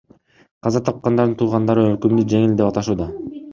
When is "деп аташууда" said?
2.63-3.11